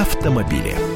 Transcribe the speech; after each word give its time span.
автомобили. 0.00 0.93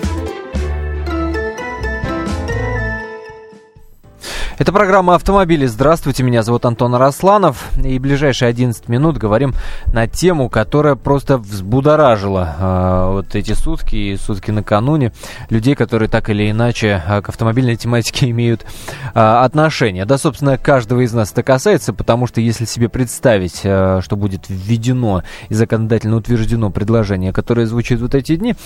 Это 4.59 4.73
программа 4.73 5.15
«Автомобили». 5.15 5.67
Здравствуйте, 5.67 6.25
меня 6.25 6.43
зовут 6.43 6.65
Антон 6.65 6.93
Арасланов. 6.97 7.71
И 7.81 7.97
ближайшие 8.01 8.49
11 8.49 8.89
минут 8.89 9.17
говорим 9.17 9.55
на 9.93 10.09
тему, 10.09 10.49
которая 10.49 10.97
просто 10.97 11.39
взбудоражила 11.39 12.57
э, 12.59 13.13
вот 13.13 13.37
эти 13.37 13.53
сутки 13.53 13.95
и 13.95 14.17
сутки 14.17 14.51
накануне 14.51 15.13
людей, 15.49 15.77
которые 15.77 16.09
так 16.09 16.29
или 16.29 16.51
иначе 16.51 17.01
э, 17.07 17.23
к 17.23 17.29
автомобильной 17.29 17.77
тематике 17.77 18.31
имеют 18.31 18.67
э, 19.15 19.21
отношение. 19.21 20.05
Да, 20.07 20.19
собственно, 20.19 20.59
каждого 20.59 21.03
из 21.03 21.13
нас 21.13 21.31
это 21.31 21.45
касается, 21.45 21.93
потому 21.93 22.27
что 22.27 22.41
если 22.41 22.65
себе 22.65 22.89
представить, 22.89 23.61
э, 23.63 24.01
что 24.03 24.17
будет 24.17 24.47
введено 24.49 25.23
и 25.51 25.55
законодательно 25.55 26.17
утверждено 26.17 26.71
предложение, 26.71 27.33
которое 27.33 27.67
звучит 27.67 28.01
вот 28.01 28.17
эти 28.17 28.35
дни, 28.35 28.57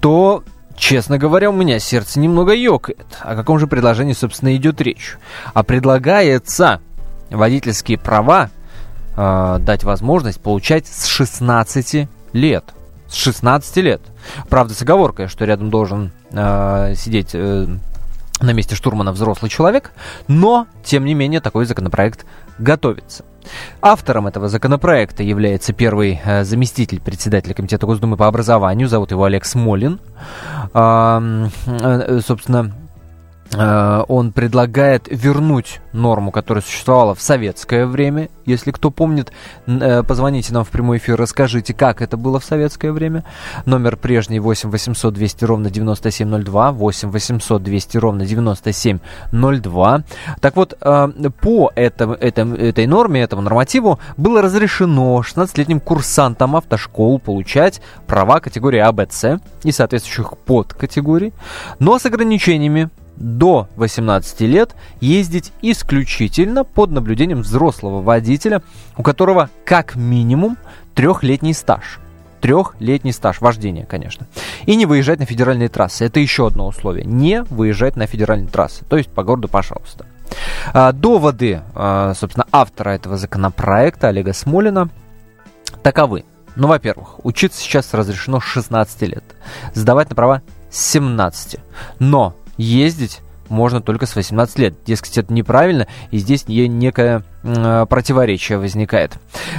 то 0.00 0.44
Честно 0.82 1.16
говоря, 1.16 1.48
у 1.48 1.52
меня 1.52 1.78
сердце 1.78 2.18
немного 2.18 2.52
ёкает. 2.52 3.06
О 3.20 3.36
каком 3.36 3.60
же 3.60 3.68
предложении, 3.68 4.14
собственно, 4.14 4.56
идет 4.56 4.80
речь? 4.80 5.16
А 5.54 5.62
предлагается 5.62 6.80
водительские 7.30 7.98
права 7.98 8.50
э, 9.16 9.58
дать 9.60 9.84
возможность 9.84 10.40
получать 10.40 10.88
с 10.88 11.06
16 11.06 12.08
лет. 12.32 12.64
С 13.06 13.14
16 13.14 13.76
лет. 13.76 14.02
Правда, 14.48 14.74
с 14.74 14.82
оговоркой, 14.82 15.28
что 15.28 15.44
рядом 15.44 15.70
должен 15.70 16.10
э, 16.32 16.94
сидеть 16.96 17.30
э, 17.32 17.68
на 18.40 18.50
месте 18.50 18.74
штурмана 18.74 19.12
взрослый 19.12 19.52
человек, 19.52 19.92
но, 20.26 20.66
тем 20.84 21.04
не 21.04 21.14
менее, 21.14 21.40
такой 21.40 21.64
законопроект 21.64 22.26
готовится. 22.58 23.24
Автором 23.80 24.26
этого 24.26 24.48
законопроекта 24.48 25.22
является 25.22 25.72
первый 25.72 26.20
э, 26.24 26.44
заместитель 26.44 27.00
председателя 27.00 27.54
Комитета 27.54 27.86
Госдумы 27.86 28.16
по 28.16 28.26
образованию, 28.26 28.88
зовут 28.88 29.10
его 29.10 29.24
Олег 29.24 29.44
Смолин. 29.44 30.00
Э, 30.74 31.48
э, 31.66 32.20
собственно, 32.20 32.72
он 33.54 34.32
предлагает 34.32 35.08
вернуть 35.10 35.80
норму, 35.92 36.30
которая 36.30 36.62
существовала 36.62 37.14
в 37.14 37.22
советское 37.22 37.86
время. 37.86 38.28
Если 38.44 38.70
кто 38.70 38.90
помнит, 38.90 39.32
э, 39.66 40.02
позвоните 40.02 40.52
нам 40.52 40.64
в 40.64 40.70
прямой 40.70 40.98
эфир, 40.98 41.16
расскажите, 41.18 41.74
как 41.74 42.02
это 42.02 42.16
было 42.16 42.40
в 42.40 42.44
советское 42.44 42.92
время. 42.92 43.24
Номер 43.66 43.96
прежний 43.96 44.40
8 44.40 44.70
800 44.70 45.14
200 45.14 45.44
ровно 45.44 45.70
9702, 45.70 46.72
8 46.72 47.10
800 47.10 47.62
200 47.62 47.96
ровно 47.98 48.26
9702. 48.26 50.04
Так 50.40 50.56
вот, 50.56 50.76
э, 50.80 51.08
по 51.40 51.72
этом, 51.74 52.12
этом, 52.12 52.54
этой 52.54 52.86
норме, 52.86 53.22
этому 53.22 53.42
нормативу 53.42 54.00
было 54.16 54.42
разрешено 54.42 55.20
16-летним 55.20 55.80
курсантам 55.80 56.56
автошкол 56.56 57.18
получать 57.18 57.80
права 58.06 58.40
категории 58.40 58.80
А, 58.80 58.92
Б, 58.92 59.06
С 59.10 59.40
и 59.62 59.72
соответствующих 59.72 60.38
подкатегорий, 60.38 61.32
но 61.78 61.98
с 61.98 62.06
ограничениями 62.06 62.90
до 63.16 63.68
18 63.76 64.40
лет 64.42 64.74
ездить 65.00 65.52
исключительно 65.62 66.64
под 66.64 66.90
наблюдением 66.90 67.42
взрослого 67.42 68.02
водителя, 68.02 68.62
у 68.96 69.02
которого 69.02 69.50
как 69.64 69.96
минимум 69.96 70.56
трехлетний 70.94 71.54
стаж. 71.54 71.98
Трехлетний 72.40 73.12
стаж 73.12 73.40
вождения, 73.40 73.86
конечно. 73.86 74.26
И 74.66 74.74
не 74.74 74.86
выезжать 74.86 75.20
на 75.20 75.26
федеральные 75.26 75.68
трассы. 75.68 76.04
Это 76.04 76.18
еще 76.18 76.48
одно 76.48 76.66
условие. 76.66 77.04
Не 77.04 77.42
выезжать 77.44 77.94
на 77.96 78.06
федеральные 78.06 78.48
трассы. 78.48 78.84
То 78.88 78.96
есть 78.96 79.10
по 79.10 79.22
городу, 79.22 79.48
пожалуйста. 79.48 80.06
А, 80.72 80.92
доводы, 80.92 81.62
а, 81.74 82.14
собственно, 82.14 82.46
автора 82.50 82.90
этого 82.90 83.16
законопроекта 83.16 84.08
Олега 84.08 84.32
Смолина 84.32 84.88
таковы. 85.82 86.24
Ну, 86.56 86.68
во-первых, 86.68 87.24
учиться 87.24 87.60
сейчас 87.60 87.94
разрешено 87.94 88.40
с 88.40 88.44
16 88.44 89.02
лет. 89.02 89.24
Сдавать 89.74 90.10
на 90.10 90.16
права 90.16 90.42
с 90.70 90.78
17. 90.90 91.60
Но 91.98 92.34
ездить 92.62 93.20
можно 93.48 93.82
только 93.82 94.06
с 94.06 94.16
18 94.16 94.58
лет. 94.58 94.74
Дескать, 94.86 95.18
это 95.18 95.32
неправильно, 95.32 95.86
и 96.10 96.18
здесь 96.18 96.48
некое 96.48 97.22
э, 97.42 97.86
противоречие 97.88 98.58
возникает. 98.58 99.12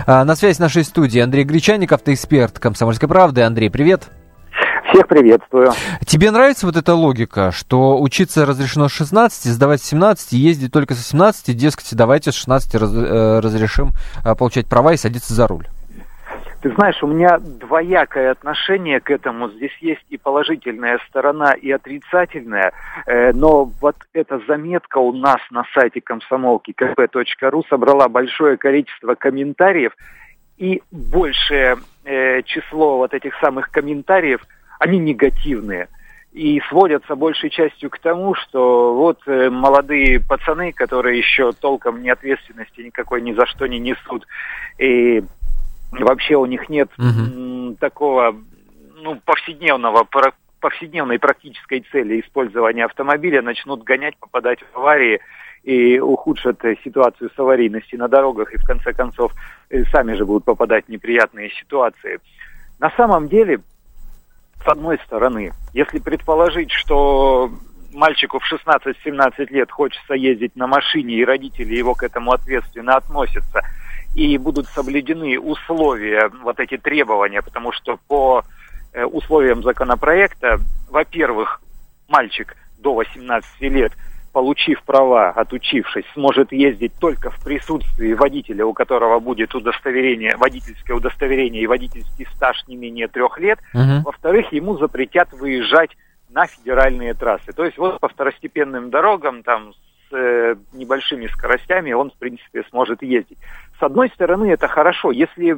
А, 0.07 0.25
на 0.25 0.35
связи 0.35 0.55
с 0.55 0.59
нашей 0.59 0.83
студии 0.83 1.19
Андрей 1.19 1.43
Гречаник, 1.43 1.91
автоэксперт 1.91 2.59
«Комсомольской 2.59 3.07
правды». 3.07 3.41
Андрей, 3.41 3.69
привет. 3.69 4.09
Всех 4.91 5.07
приветствую. 5.07 5.71
Тебе 6.05 6.29
нравится 6.29 6.65
вот 6.67 6.75
эта 6.75 6.93
логика, 6.93 7.51
что 7.51 7.99
учиться 7.99 8.45
разрешено 8.45 8.89
с 8.89 8.91
16, 8.91 9.51
сдавать 9.51 9.81
с 9.81 9.85
17, 9.85 10.33
ездить 10.33 10.71
только 10.71 10.93
со 10.93 11.01
17, 11.01 11.55
дескать, 11.55 11.95
давайте 11.95 12.31
с 12.31 12.35
16 12.35 12.75
раз, 12.75 12.91
э, 12.93 13.39
разрешим 13.39 13.91
э, 14.23 14.35
получать 14.35 14.67
права 14.67 14.93
и 14.93 14.97
садиться 14.97 15.33
за 15.33 15.47
руль? 15.47 15.67
Ты 16.63 16.73
знаешь, 16.75 17.03
у 17.03 17.07
меня 17.07 17.39
двоякое 17.39 18.31
отношение 18.31 19.01
к 19.01 19.11
этому. 19.11 19.49
Здесь 19.49 19.75
есть 19.81 20.05
и 20.07 20.17
положительная 20.17 20.97
сторона, 21.09 21.51
и 21.51 21.69
отрицательная. 21.69 22.71
Э, 23.05 23.33
но 23.33 23.65
вот 23.65 23.97
эта 24.13 24.39
заметка 24.47 24.99
у 24.99 25.11
нас 25.11 25.39
на 25.51 25.65
сайте 25.73 25.99
комсомолки 25.99 26.71
kp.ru 26.71 27.63
собрала 27.67 28.07
большое 28.07 28.55
количество 28.55 29.15
комментариев. 29.15 29.91
И 30.57 30.81
большее 30.89 31.79
э, 32.05 32.41
число 32.43 32.95
вот 32.95 33.13
этих 33.13 33.35
самых 33.41 33.69
комментариев, 33.69 34.39
они 34.79 34.99
негативные 34.99 35.89
и 36.31 36.61
сводятся 36.69 37.15
большей 37.15 37.49
частью 37.49 37.89
к 37.89 37.99
тому, 37.99 38.35
что 38.35 38.95
вот 38.95 39.19
э, 39.27 39.49
молодые 39.49 40.19
пацаны, 40.19 40.71
которые 40.71 41.19
еще 41.19 41.51
толком 41.51 42.01
ни 42.01 42.09
ответственности 42.09 42.81
никакой 42.81 43.21
ни 43.21 43.33
за 43.33 43.45
что 43.47 43.67
не 43.67 43.79
несут, 43.79 44.25
и 44.79 45.23
Вообще 45.99 46.35
у 46.35 46.45
них 46.45 46.69
нет 46.69 46.89
угу. 46.97 47.75
такого 47.79 48.35
ну, 48.95 49.19
повседневного 49.25 50.07
повседневной 50.59 51.19
практической 51.19 51.83
цели 51.91 52.21
использования 52.21 52.85
автомобиля, 52.85 53.41
начнут 53.41 53.83
гонять, 53.83 54.15
попадать 54.17 54.59
в 54.61 54.77
аварии 54.77 55.19
и 55.63 55.99
ухудшат 55.99 56.61
ситуацию 56.83 57.29
с 57.35 57.39
аварийностью 57.39 57.99
на 57.99 58.07
дорогах, 58.07 58.53
и 58.53 58.57
в 58.57 58.63
конце 58.63 58.93
концов 58.93 59.33
э, 59.69 59.83
сами 59.91 60.13
же 60.13 60.25
будут 60.25 60.45
попадать 60.45 60.85
в 60.85 60.89
неприятные 60.89 61.49
ситуации. 61.49 62.19
На 62.79 62.89
самом 62.91 63.27
деле, 63.27 63.59
с 64.63 64.67
одной 64.67 64.99
стороны, 64.99 65.51
если 65.73 65.99
предположить, 65.99 66.71
что 66.71 67.51
мальчику 67.93 68.39
в 68.39 68.53
16-17 68.53 69.53
лет 69.53 69.69
хочется 69.69 70.13
ездить 70.13 70.55
на 70.55 70.67
машине, 70.67 71.15
и 71.15 71.25
родители 71.25 71.75
его 71.75 71.93
к 71.93 72.03
этому 72.03 72.31
ответственно 72.31 72.95
относятся– 72.95 73.61
и 74.13 74.37
будут 74.37 74.67
соблюдены 74.67 75.39
условия, 75.39 76.29
вот 76.41 76.59
эти 76.59 76.77
требования, 76.77 77.41
потому 77.41 77.71
что 77.71 77.97
по 78.07 78.43
э, 78.93 79.03
условиям 79.05 79.63
законопроекта, 79.63 80.59
во-первых, 80.89 81.61
мальчик 82.07 82.55
до 82.77 82.93
18 82.93 83.61
лет, 83.61 83.93
получив 84.33 84.81
права, 84.83 85.29
отучившись, 85.29 86.05
сможет 86.13 86.51
ездить 86.51 86.93
только 86.99 87.29
в 87.29 87.43
присутствии 87.43 88.13
водителя, 88.13 88.65
у 88.65 88.73
которого 88.73 89.19
будет 89.19 89.53
удостоверение, 89.53 90.35
водительское 90.37 90.97
удостоверение 90.97 91.61
и 91.61 91.67
водительский 91.67 92.27
стаж 92.35 92.63
не 92.67 92.75
менее 92.75 93.07
трех 93.07 93.37
лет. 93.37 93.59
Uh-huh. 93.75 94.01
Во-вторых, 94.03 94.51
ему 94.51 94.77
запретят 94.77 95.31
выезжать 95.33 95.91
на 96.31 96.47
федеральные 96.47 97.13
трассы. 97.13 97.53
То 97.53 97.63
есть 97.63 97.77
вот 97.77 97.99
по 97.99 98.09
второстепенным 98.09 98.89
дорогам, 98.89 99.43
там 99.43 99.73
с 99.73 99.92
э, 100.13 100.55
небольшими 100.73 101.27
скоростями 101.27 101.91
он, 101.93 102.11
в 102.11 102.17
принципе, 102.17 102.63
сможет 102.69 103.01
ездить. 103.01 103.37
С 103.79 103.83
одной 103.83 104.09
стороны, 104.09 104.51
это 104.51 104.67
хорошо, 104.67 105.11
если 105.11 105.57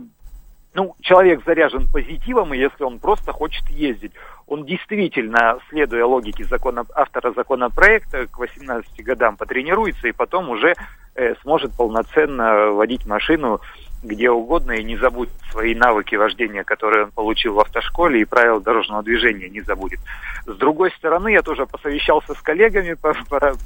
ну, 0.75 0.93
человек 0.99 1.41
заряжен 1.45 1.87
позитивом, 1.91 2.53
и 2.53 2.57
если 2.57 2.83
он 2.83 2.99
просто 2.99 3.31
хочет 3.31 3.67
ездить. 3.69 4.11
Он 4.45 4.65
действительно, 4.65 5.57
следуя 5.69 6.05
логике 6.05 6.43
закона, 6.43 6.83
автора 6.93 7.31
законопроекта, 7.31 8.27
к 8.27 8.37
18 8.37 9.03
годам 9.03 9.37
потренируется 9.37 10.07
и 10.07 10.11
потом 10.11 10.49
уже 10.49 10.75
э, 11.15 11.35
сможет 11.41 11.75
полноценно 11.75 12.71
водить 12.71 13.05
машину 13.05 13.61
где 14.03 14.29
угодно 14.29 14.73
и 14.73 14.83
не 14.83 14.97
забудет 14.97 15.33
свои 15.51 15.73
навыки 15.73 16.15
вождения, 16.15 16.63
которые 16.63 17.05
он 17.05 17.11
получил 17.11 17.55
в 17.55 17.59
автошколе, 17.59 18.21
и 18.21 18.25
правила 18.25 18.61
дорожного 18.61 19.03
движения 19.03 19.49
не 19.49 19.61
забудет. 19.61 19.99
С 20.45 20.55
другой 20.57 20.91
стороны, 20.91 21.29
я 21.29 21.41
тоже 21.41 21.65
посовещался 21.65 22.33
с 22.33 22.41
коллегами, 22.41 22.95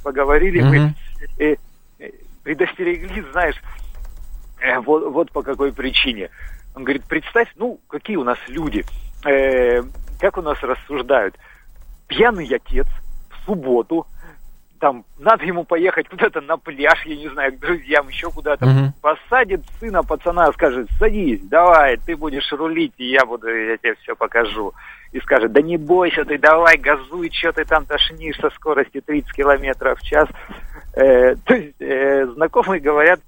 поговорили, 0.02 0.62
mm-hmm. 0.62 0.90
мы 1.38 1.58
предостерегли, 2.42 3.24
знаешь, 3.32 3.60
э, 4.60 4.78
вот, 4.80 5.12
вот 5.12 5.30
по 5.32 5.42
какой 5.42 5.72
причине. 5.72 6.30
Он 6.74 6.84
говорит, 6.84 7.04
представь, 7.04 7.48
ну, 7.56 7.80
какие 7.88 8.16
у 8.16 8.24
нас 8.24 8.38
люди, 8.48 8.84
э, 9.24 9.82
как 10.18 10.38
у 10.38 10.42
нас 10.42 10.58
рассуждают. 10.62 11.36
Пьяный 12.06 12.46
отец 12.46 12.86
в 13.30 13.46
субботу, 13.46 14.06
там, 14.80 15.04
надо 15.18 15.44
ему 15.44 15.64
поехать 15.64 16.08
куда-то 16.08 16.40
на 16.40 16.56
пляж, 16.56 17.04
я 17.04 17.14
не 17.14 17.28
знаю, 17.28 17.52
к 17.52 17.58
друзьям, 17.58 18.08
еще 18.08 18.30
куда-то, 18.30 18.66
угу. 18.66 18.92
посадит 19.02 19.60
сына 19.78 20.02
пацана, 20.02 20.50
скажет, 20.52 20.88
садись, 20.98 21.42
давай, 21.42 21.98
ты 21.98 22.16
будешь 22.16 22.50
рулить, 22.50 22.94
и 22.96 23.10
я 23.10 23.24
буду, 23.26 23.48
я 23.48 23.76
тебе 23.76 23.94
все 23.96 24.16
покажу. 24.16 24.72
И 25.12 25.20
скажет, 25.20 25.52
да 25.52 25.60
не 25.60 25.76
бойся 25.76 26.24
ты, 26.24 26.38
давай, 26.38 26.78
газуй, 26.78 27.30
что 27.32 27.52
ты 27.52 27.64
там 27.64 27.84
тошнишь 27.84 28.38
со 28.38 28.48
скоростью 28.50 29.02
30 29.02 29.32
километров 29.32 29.98
в 29.98 30.02
час. 30.02 30.28
Э, 30.94 31.36
то 31.44 31.54
есть, 31.54 31.80
э, 31.80 32.26
знакомые 32.34 32.80
говорят, 32.80 33.20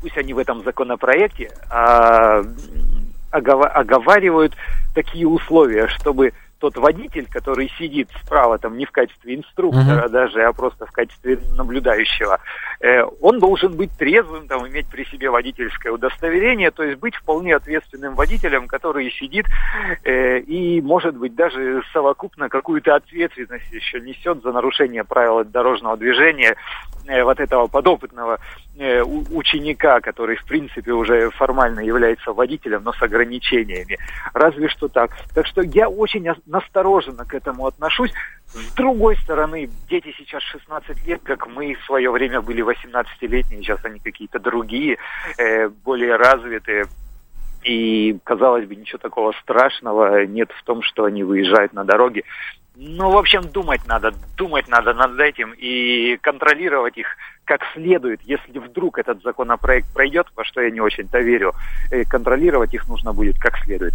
пусть 0.00 0.18
они 0.18 0.34
в 0.34 0.38
этом 0.38 0.62
законопроекте 0.64 1.50
а, 1.70 2.42
оговаривают 3.30 4.54
такие 4.94 5.26
условия, 5.26 5.88
чтобы 5.88 6.32
тот 6.58 6.76
водитель, 6.76 7.26
который 7.30 7.70
сидит 7.78 8.08
справа, 8.22 8.58
там 8.58 8.76
не 8.76 8.86
в 8.86 8.90
качестве 8.90 9.34
инструктора 9.34 10.06
uh-huh. 10.06 10.08
даже, 10.08 10.42
а 10.42 10.52
просто 10.52 10.86
в 10.86 10.92
качестве 10.92 11.38
наблюдающего, 11.56 12.40
э, 12.80 13.02
он 13.20 13.38
должен 13.38 13.76
быть 13.76 13.90
трезвым, 13.96 14.48
там, 14.48 14.66
иметь 14.68 14.86
при 14.86 15.04
себе 15.04 15.30
водительское 15.30 15.92
удостоверение, 15.92 16.70
то 16.70 16.82
есть 16.82 16.98
быть 16.98 17.14
вполне 17.16 17.54
ответственным 17.54 18.14
водителем, 18.14 18.68
который 18.68 19.10
сидит 19.12 19.46
э, 20.04 20.40
и, 20.40 20.80
может 20.80 21.16
быть, 21.16 21.34
даже 21.34 21.82
совокупно 21.92 22.48
какую-то 22.48 22.94
ответственность 22.94 23.70
еще 23.72 24.00
несет 24.00 24.42
за 24.42 24.52
нарушение 24.52 25.04
правил 25.04 25.44
дорожного 25.44 25.96
движения 25.96 26.56
вот 27.06 27.40
этого 27.40 27.66
подопытного 27.66 28.38
э, 28.78 29.02
ученика, 29.02 30.00
который, 30.00 30.36
в 30.36 30.44
принципе, 30.44 30.92
уже 30.92 31.30
формально 31.30 31.80
является 31.80 32.32
водителем, 32.32 32.82
но 32.84 32.92
с 32.92 33.02
ограничениями. 33.02 33.98
Разве 34.34 34.68
что 34.68 34.88
так. 34.88 35.10
Так 35.34 35.46
что 35.46 35.62
я 35.62 35.88
очень 35.88 36.26
настороженно 36.46 37.24
к 37.24 37.34
этому 37.34 37.66
отношусь. 37.66 38.12
С 38.46 38.74
другой 38.74 39.16
стороны, 39.16 39.68
дети 39.88 40.14
сейчас 40.16 40.42
16 40.44 41.06
лет, 41.06 41.20
как 41.22 41.46
мы 41.46 41.74
в 41.74 41.84
свое 41.84 42.10
время 42.10 42.40
были 42.40 42.64
18-летние, 42.64 43.62
сейчас 43.62 43.84
они 43.84 43.98
какие-то 43.98 44.38
другие, 44.38 44.98
э, 45.38 45.68
более 45.68 46.16
развитые. 46.16 46.86
И, 47.64 48.16
казалось 48.22 48.66
бы, 48.66 48.76
ничего 48.76 48.98
такого 48.98 49.32
страшного 49.42 50.24
нет 50.24 50.52
в 50.52 50.62
том, 50.62 50.82
что 50.82 51.04
они 51.04 51.24
выезжают 51.24 51.72
на 51.72 51.84
дороге. 51.84 52.22
Ну, 52.78 53.10
в 53.10 53.16
общем, 53.16 53.48
думать 53.48 53.80
надо, 53.86 54.12
думать 54.36 54.68
надо 54.68 54.92
над 54.92 55.18
этим 55.18 55.52
и 55.56 56.18
контролировать 56.18 56.98
их 56.98 57.06
как 57.44 57.62
следует, 57.72 58.20
если 58.22 58.58
вдруг 58.58 58.98
этот 58.98 59.22
законопроект 59.22 59.90
пройдет, 59.94 60.26
во 60.36 60.44
что 60.44 60.60
я 60.60 60.70
не 60.70 60.80
очень-то 60.80 61.18
верю, 61.20 61.54
э, 61.90 62.04
контролировать 62.04 62.74
их 62.74 62.86
нужно 62.86 63.14
будет 63.14 63.38
как 63.38 63.56
следует. 63.64 63.94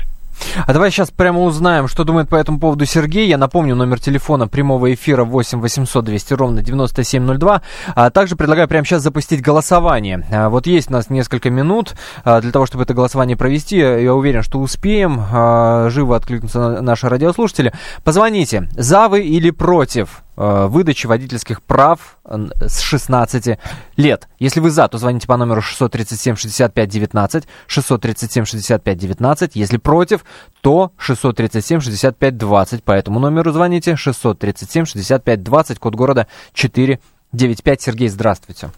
А 0.65 0.73
давай 0.73 0.91
сейчас 0.91 1.11
прямо 1.11 1.41
узнаем, 1.41 1.87
что 1.87 2.03
думает 2.03 2.29
по 2.29 2.35
этому 2.35 2.59
поводу 2.59 2.85
Сергей. 2.85 3.27
Я 3.27 3.37
напомню, 3.37 3.75
номер 3.75 3.99
телефона 3.99 4.47
прямого 4.47 4.93
эфира 4.93 5.23
8 5.23 5.59
800 5.59 6.05
200 6.05 6.33
ровно 6.33 6.61
9702. 6.61 7.61
А 7.95 8.09
также 8.09 8.35
предлагаю 8.35 8.67
прямо 8.67 8.85
сейчас 8.85 9.01
запустить 9.01 9.41
голосование. 9.41 10.25
А 10.31 10.49
вот 10.49 10.67
есть 10.67 10.89
у 10.89 10.93
нас 10.93 11.09
несколько 11.09 11.49
минут 11.49 11.95
а, 12.23 12.41
для 12.41 12.51
того, 12.51 12.65
чтобы 12.65 12.83
это 12.83 12.93
голосование 12.93 13.37
провести. 13.37 13.77
Я 13.77 14.13
уверен, 14.13 14.41
что 14.43 14.59
успеем. 14.59 15.21
А, 15.31 15.89
живо 15.89 16.15
откликнутся 16.15 16.81
наши 16.81 17.09
радиослушатели. 17.09 17.73
Позвоните, 18.03 18.69
за 18.77 19.07
вы 19.07 19.21
или 19.21 19.51
против 19.51 20.23
выдачи 20.35 21.07
водительских 21.07 21.61
прав 21.61 22.17
с 22.25 22.79
16 22.79 23.59
лет. 23.97 24.27
Если 24.39 24.59
вы 24.59 24.69
за, 24.69 24.87
то 24.87 24.97
звоните 24.97 25.27
по 25.27 25.37
номеру 25.37 25.61
637 25.61 26.35
65 26.35 26.89
19, 26.89 27.47
637 27.67 28.45
65 28.45 28.97
19. 28.97 29.55
Если 29.55 29.77
против, 29.77 30.23
то 30.61 30.91
637 30.97 31.81
65 31.81 32.37
20. 32.37 32.83
По 32.83 32.91
этому 32.91 33.19
номеру 33.19 33.51
звоните 33.51 33.95
637 33.95 34.85
65 34.85 35.43
20, 35.43 35.79
код 35.79 35.95
города 35.95 36.27
495. 36.53 37.81
Сергей, 37.81 38.07
здравствуйте. 38.07 38.69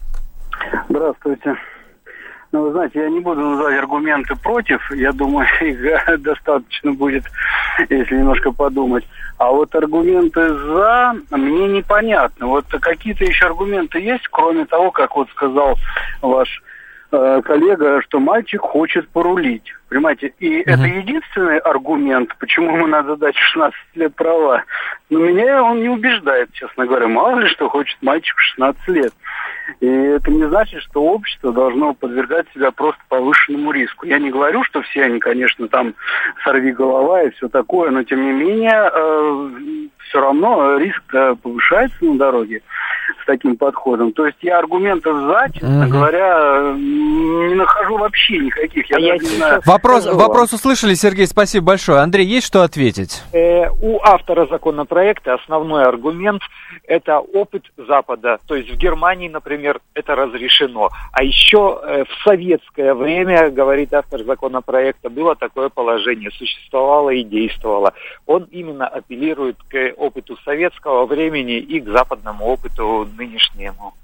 Здравствуйте. 0.88 1.56
Ну, 2.54 2.62
вы 2.62 2.70
знаете, 2.70 3.00
я 3.00 3.10
не 3.10 3.18
буду 3.18 3.40
называть 3.40 3.76
аргументы 3.80 4.36
против. 4.36 4.80
Я 4.92 5.10
думаю, 5.10 5.44
их 5.60 6.22
достаточно 6.22 6.92
будет, 6.92 7.24
если 7.88 8.16
немножко 8.16 8.52
подумать. 8.52 9.04
А 9.38 9.50
вот 9.50 9.74
аргументы 9.74 10.54
за 10.54 11.14
мне 11.30 11.68
непонятно. 11.68 12.46
Вот 12.46 12.66
какие-то 12.66 13.24
еще 13.24 13.46
аргументы 13.46 13.98
есть, 14.00 14.26
кроме 14.28 14.64
того, 14.64 14.90
как 14.90 15.16
вот 15.16 15.28
сказал 15.30 15.76
ваш 16.22 16.62
э, 17.10 17.42
коллега, 17.44 18.00
что 18.02 18.20
мальчик 18.20 18.60
хочет 18.60 19.08
порулить. 19.08 19.74
Понимаете, 19.88 20.32
и 20.38 20.60
mm-hmm. 20.60 20.64
это 20.66 20.82
единственный 20.82 21.58
аргумент, 21.58 22.34
почему 22.38 22.76
ему 22.76 22.86
надо 22.86 23.16
дать 23.16 23.36
16 23.36 23.78
лет 23.94 24.14
права. 24.14 24.64
Но 25.10 25.18
меня 25.20 25.62
он 25.62 25.82
не 25.82 25.88
убеждает, 25.88 26.52
честно 26.52 26.86
говоря. 26.86 27.08
Мало 27.08 27.40
ли 27.40 27.48
что 27.48 27.68
хочет 27.68 27.96
мальчик 28.02 28.36
в 28.36 28.42
16 28.42 28.88
лет. 28.88 29.12
И 29.80 29.86
это 29.86 30.30
не 30.30 30.46
значит, 30.48 30.82
что 30.82 31.02
общество 31.02 31.52
должно 31.52 31.94
подвергать 31.94 32.46
себя 32.54 32.70
просто 32.70 33.00
повышенному 33.08 33.72
риску. 33.72 34.06
Я 34.06 34.18
не 34.18 34.30
говорю, 34.30 34.62
что 34.64 34.82
все 34.82 35.04
они, 35.04 35.20
конечно, 35.20 35.68
там 35.68 35.94
сорви 36.42 36.72
голова 36.72 37.22
и 37.22 37.30
все 37.30 37.48
такое, 37.48 37.90
но 37.90 38.02
тем 38.02 38.24
не 38.24 38.32
менее 38.32 38.90
э, 38.92 39.88
все 40.08 40.20
равно 40.20 40.76
риск 40.76 41.02
повышается 41.42 42.04
на 42.04 42.18
дороге 42.18 42.62
с 43.22 43.26
таким 43.26 43.56
подходом. 43.56 44.12
То 44.12 44.26
есть 44.26 44.38
я 44.42 44.58
аргументов 44.58 45.16
за, 45.26 45.46
честно 45.52 45.84
угу. 45.84 45.92
говоря, 45.92 46.74
не 46.76 47.54
нахожу 47.54 47.96
вообще 47.96 48.38
никаких. 48.38 48.88
Я, 48.90 48.96
а 48.96 49.00
я 49.00 49.16
не 49.16 49.24
знаю. 49.24 49.62
Вопрос, 49.64 50.06
вопрос 50.06 50.52
услышали, 50.52 50.94
Сергей, 50.94 51.26
спасибо 51.26 51.66
большое. 51.66 52.00
Андрей, 52.00 52.26
есть 52.26 52.46
что 52.46 52.62
ответить? 52.62 53.22
Э, 53.32 53.68
у 53.82 54.00
автора 54.02 54.46
законопроекта 54.46 55.34
основной 55.34 55.84
аргумент– 55.84 56.42
это 56.86 57.18
опыт 57.18 57.64
Запада. 57.76 58.38
То 58.46 58.54
есть 58.54 58.70
в 58.70 58.76
Германии, 58.76 59.28
например, 59.28 59.80
это 59.94 60.14
разрешено. 60.14 60.90
А 61.12 61.22
еще 61.22 61.80
э, 61.82 62.04
в 62.04 62.24
советское 62.24 62.94
время, 62.94 63.50
говорит 63.50 63.92
автор 63.94 64.22
законопроекта, 64.24 65.08
было 65.08 65.34
такое 65.34 65.68
положение, 65.68 66.30
существовало 66.30 67.10
и 67.10 67.22
действовало. 67.22 67.94
Он 68.26 68.44
именно 68.50 68.86
апеллирует 68.86 69.56
к 69.68 69.93
опыту 69.96 70.36
советского 70.44 71.06
времени 71.06 71.58
и 71.58 71.80
к 71.80 71.88
западному 71.88 72.44
опыту 72.44 73.08
нынешнему. 73.16 73.94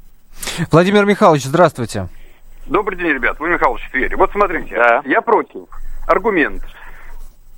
Владимир 0.70 1.04
Михайлович, 1.04 1.44
здравствуйте. 1.44 2.08
Добрый 2.66 2.98
день, 2.98 3.08
ребят. 3.08 3.38
Владимир 3.38 3.58
Михайлович 3.58 3.86
в 3.86 3.90
Твери. 3.90 4.14
Вот 4.14 4.30
смотрите, 4.32 4.74
да. 4.74 5.02
я 5.04 5.20
против. 5.20 5.68
Аргумент. 6.06 6.62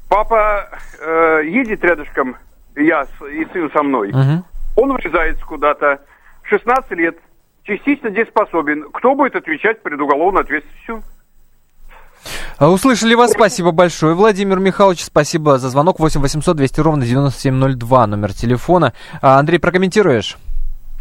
Папа 0.09 0.69
э, 1.01 1.43
едет 1.45 1.83
рядышком, 1.85 2.37
я 2.77 3.07
и 3.31 3.45
сын 3.53 3.71
со 3.73 3.83
мной. 3.83 4.11
Угу. 4.11 4.45
Он 4.77 4.93
врезается 4.95 5.45
куда-то. 5.45 6.01
16 6.45 6.91
лет. 6.93 7.17
Частично 7.65 8.11
дееспособен. 8.11 8.91
Кто 8.93 9.15
будет 9.15 9.37
отвечать 9.37 9.83
перед 9.83 10.01
уголовной 10.01 10.43
ответственностью? 10.43 11.03
А, 12.63 12.71
услышали 12.71 13.15
вас, 13.15 13.33
спасибо 13.33 13.73
большое. 13.73 14.15
Владимир 14.15 14.61
Михайлович, 14.61 15.01
спасибо 15.01 15.59
за 15.59 15.69
звонок. 15.69 15.99
8 15.99 16.21
800 16.21 16.57
200 16.57 16.81
ровно 16.81 17.05
9702, 17.05 18.07
номер 18.07 18.33
телефона. 18.33 18.93
А, 19.21 19.41
Андрей, 19.41 19.59
прокомментируешь? 19.59 20.37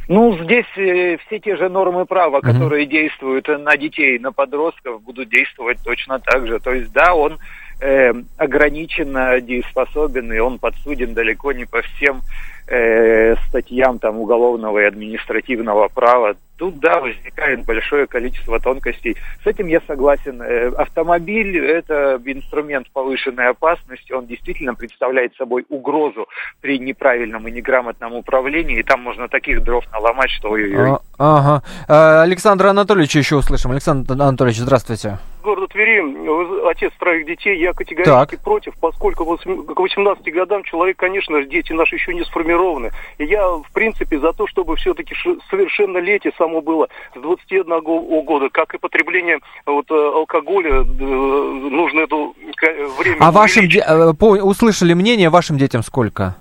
Ну, 0.08 0.36
здесь 0.44 0.66
э, 0.75 1.18
все 1.18 1.40
те 1.40 1.56
же 1.58 1.69
нормы 1.69 2.08
права, 2.08 2.40
mm-hmm. 2.40 2.52
которые 2.52 2.88
действуют 2.88 3.48
на 3.48 3.78
детей, 3.78 4.18
на 4.18 4.31
подростков, 4.31 5.04
будут 5.04 5.30
действовать 5.30 5.78
точно 5.84 6.18
так 6.18 6.48
же. 6.48 6.60
То 6.60 6.72
есть, 6.72 6.92
да, 6.94 7.13
он 7.13 7.38
э, 7.81 8.13
ограниченно 8.38 9.42
дееспособен, 9.42 10.32
и 10.32 10.39
он 10.39 10.60
подсуден 10.60 11.13
далеко 11.13 11.51
не 11.51 11.65
по 11.65 11.82
всем 11.82 12.22
э, 12.67 13.36
статьям 13.48 14.00
там, 14.00 14.17
уголовного 14.20 14.79
и 14.79 14.86
административного 14.86 15.88
права. 15.89 16.36
Тут, 16.58 16.79
да, 16.79 17.00
возникает 17.01 17.65
большое 17.65 18.06
количество 18.06 18.60
тонкостей. 18.60 19.17
С 19.44 19.48
этим 19.48 19.67
я 19.67 19.82
согласен. 19.88 20.41
Э, 20.41 20.67
автомобиль– 20.77 21.58
это 21.65 22.22
инструмент 22.24 22.88
повышенной 22.91 23.50
опасности. 23.50 24.13
Он 24.13 24.27
действительно 24.27 24.75
представляет 24.75 25.36
собой 25.36 25.65
угрозу 25.70 26.27
при 26.62 26.77
неправильном 26.77 27.48
и 27.48 27.51
неграмотном 27.51 28.13
управлении. 28.13 28.79
И 28.79 28.84
там 28.84 29.01
можно 29.01 29.27
таких 29.27 29.63
дров 29.63 29.84
наломать, 29.91 30.29
что 30.29 30.51
ой-ой-ой. 30.51 30.91
А, 30.91 31.00
ага. 31.17 31.63
А, 31.88 32.22
Александра 32.22 32.70
Анатольевича 32.70 33.20
еще 33.20 33.38
услышим. 33.38 33.72
Александр 33.72 34.13
Анатольевич, 34.13 34.60
здравствуйте 34.60 35.17
города 35.41 35.67
Твери, 35.67 36.69
отец 36.69 36.91
троих 37.00 37.25
детей, 37.25 37.60
я 37.60 37.74
категорически 37.74 38.36
так. 38.36 38.43
против, 38.43 38.74
поскольку 38.79 39.25
к 39.25 39.79
18 39.79 40.33
годам 40.33 40.63
человек, 40.63 40.98
конечно, 40.98 41.43
дети 41.43 41.74
наши 41.74 41.95
еще 41.95 42.13
не 42.13 42.24
сформированы. 42.24 42.91
И 43.17 43.25
я, 43.25 43.48
в 43.48 43.71
принципе, 43.74 44.19
за 44.19 44.33
то, 44.33 44.48
чтобы 44.48 44.75
все-таки 44.75 45.15
совершеннолетие 45.50 46.33
само 46.38 46.62
было 46.62 46.88
с 47.15 47.19
21 47.19 47.81
года, 47.81 48.50
как 48.50 48.74
и 48.74 48.77
потребление 48.77 49.39
вот, 49.65 49.89
э, 49.89 49.93
алкоголя, 49.93 50.83
нужно 50.83 52.01
это 52.01 52.15
время... 53.00 53.17
А 53.19 53.31
вашим, 53.31 53.67
де- 53.67 53.83
э, 53.86 54.12
услышали 54.12 54.93
мнение, 54.93 55.29
вашим 55.29 55.57
детям 55.57 55.83
сколько? 55.83 56.36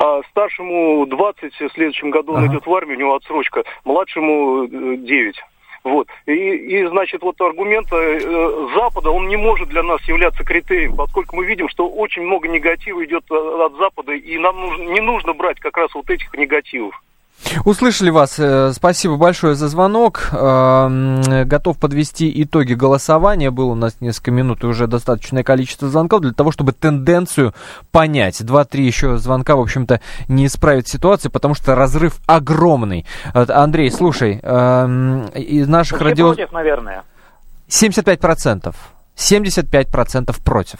А 0.00 0.20
старшему 0.30 1.06
20, 1.06 1.52
в 1.54 1.74
следующем 1.74 2.10
году 2.10 2.34
ага. 2.34 2.44
он 2.44 2.52
идет 2.52 2.66
в 2.66 2.74
армию, 2.74 2.96
у 2.96 3.00
него 3.00 3.14
отсрочка, 3.16 3.64
младшему 3.84 4.66
9. 4.68 5.36
Вот. 5.88 6.08
И, 6.26 6.32
и 6.32 6.86
значит, 6.86 7.22
вот 7.22 7.40
аргумент 7.40 7.88
э, 7.92 8.68
Запада, 8.74 9.10
он 9.10 9.28
не 9.28 9.36
может 9.36 9.68
для 9.68 9.82
нас 9.82 10.02
являться 10.02 10.44
критерием, 10.44 10.94
поскольку 10.94 11.36
мы 11.36 11.46
видим, 11.46 11.68
что 11.68 11.88
очень 11.88 12.22
много 12.22 12.46
негатива 12.46 13.04
идет 13.04 13.24
э, 13.30 13.34
от 13.34 13.74
Запада, 13.76 14.12
и 14.12 14.38
нам 14.38 14.60
нужно, 14.60 14.82
не 14.82 15.00
нужно 15.00 15.32
брать 15.32 15.58
как 15.60 15.78
раз 15.78 15.94
вот 15.94 16.10
этих 16.10 16.32
негативов. 16.34 17.02
Услышали 17.64 18.10
вас. 18.10 18.38
Э, 18.38 18.72
спасибо 18.72 19.16
большое 19.16 19.54
за 19.54 19.68
звонок. 19.68 20.28
Эм, 20.32 21.22
готов 21.46 21.78
подвести 21.78 22.42
итоги 22.42 22.74
голосования. 22.74 23.50
Было 23.50 23.72
у 23.72 23.74
нас 23.74 24.00
несколько 24.00 24.30
минут 24.30 24.64
и 24.64 24.66
уже 24.66 24.86
достаточное 24.86 25.42
количество 25.42 25.88
звонков 25.88 26.20
для 26.22 26.32
того, 26.32 26.52
чтобы 26.52 26.72
тенденцию 26.72 27.54
понять. 27.90 28.44
Два-три 28.44 28.84
еще 28.84 29.18
звонка, 29.18 29.56
в 29.56 29.60
общем-то, 29.60 30.00
не 30.28 30.46
исправит 30.46 30.88
ситуацию, 30.88 31.30
потому 31.30 31.54
что 31.54 31.74
разрыв 31.74 32.20
огромный. 32.26 33.06
Андрей, 33.32 33.90
слушай, 33.90 34.40
эм, 34.42 35.26
из 35.28 35.68
наших 35.68 36.00
радио... 36.00 36.34
против, 36.34 36.52
наверное. 36.52 37.04
75%. 37.68 38.74
75% 39.16 40.44
против. 40.44 40.78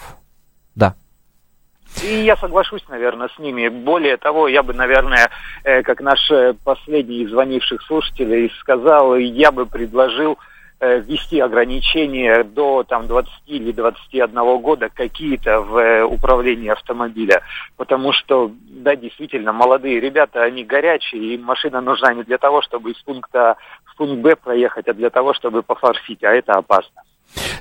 И 2.03 2.21
я 2.21 2.37
соглашусь, 2.37 2.83
наверное, 2.87 3.29
с 3.29 3.39
ними. 3.39 3.67
Более 3.67 4.17
того, 4.17 4.47
я 4.47 4.63
бы, 4.63 4.73
наверное, 4.73 5.29
э, 5.63 5.81
как 5.83 6.01
наш 6.01 6.31
э, 6.31 6.53
последний 6.63 7.23
из 7.23 7.29
звонивших 7.29 7.81
слушателей 7.81 8.51
сказал, 8.61 9.15
я 9.17 9.51
бы 9.51 9.65
предложил 9.65 10.37
э, 10.79 11.01
ввести 11.01 11.41
ограничения 11.41 12.43
до 12.43 12.83
там, 12.83 13.07
20 13.07 13.31
или 13.47 13.73
21 13.73 14.33
года 14.61 14.89
какие-то 14.93 15.59
в 15.59 16.05
управлении 16.05 16.69
автомобиля. 16.69 17.41
Потому 17.75 18.13
что, 18.13 18.51
да, 18.69 18.95
действительно, 18.95 19.51
молодые 19.51 19.99
ребята, 19.99 20.43
они 20.43 20.63
горячие, 20.63 21.35
им 21.35 21.43
машина 21.43 21.81
нужна 21.81 22.13
не 22.13 22.23
для 22.23 22.37
того, 22.37 22.61
чтобы 22.61 22.91
из 22.91 22.97
пункта 23.01 23.57
в 23.83 23.97
пункт 23.97 24.21
Б 24.21 24.37
проехать, 24.37 24.87
а 24.87 24.93
для 24.93 25.09
того, 25.09 25.33
чтобы 25.33 25.63
пофорсить, 25.63 26.23
а 26.23 26.31
это 26.31 26.53
опасно. 26.53 27.01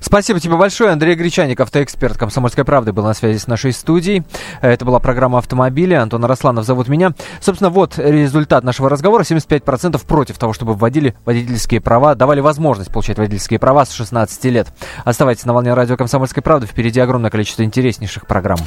Спасибо 0.01 0.41
тебе 0.41 0.57
большое. 0.57 0.91
Андрей 0.91 1.15
Гречаник, 1.15 1.61
автоэксперт 1.61 2.17
«Комсомольской 2.17 2.65
правды», 2.65 2.93
был 2.93 3.05
на 3.05 3.15
связи 3.15 3.39
с 3.39 3.47
нашей 3.47 3.73
студией. 3.73 4.25
Это 4.61 4.85
была 4.85 5.01
программа 5.01 5.39
«Автомобили». 5.39 5.95
Антон 5.95 6.25
Арасланов 6.25 6.65
зовут 6.65 6.89
меня. 6.89 7.13
Собственно, 7.41 7.71
вот 7.71 7.99
результат 7.99 8.65
нашего 8.65 8.89
разговора. 8.89 9.23
75% 9.23 10.05
против 10.07 10.39
того, 10.39 10.53
чтобы 10.53 10.75
вводили 10.75 11.15
водительские 11.25 11.81
права, 11.81 12.15
давали 12.15 12.41
возможность 12.41 12.93
получать 12.93 13.19
водительские 13.19 13.59
права 13.59 13.85
с 13.85 13.93
16 13.93 14.45
лет. 14.47 14.69
Оставайтесь 15.05 15.45
на 15.45 15.53
волне 15.53 15.75
радио 15.75 15.97
«Комсомольской 15.97 16.43
правды». 16.43 16.67
Впереди 16.67 17.01
огромное 17.01 17.31
количество 17.31 17.63
интереснейших 17.63 18.27
программ. 18.27 18.59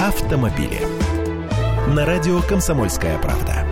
Автомобили. 0.00 0.80
На 1.94 2.04
радио 2.04 2.40
«Комсомольская 2.42 3.18
правда». 3.18 3.71